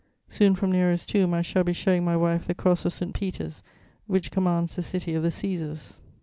Soon, 0.27 0.55
from 0.55 0.71
Nero's 0.71 1.05
Tomb, 1.05 1.31
I 1.35 1.43
shall 1.43 1.63
be 1.63 1.73
showing 1.73 2.03
my 2.03 2.17
wife 2.17 2.47
the 2.47 2.55
cross 2.55 2.85
of 2.85 2.93
St. 2.93 3.13
Peter's 3.13 3.61
which 4.07 4.31
commands 4.31 4.75
the 4.75 4.81
city 4.81 5.13
of 5.13 5.21
the 5.21 5.29
Cæsars." 5.29 5.99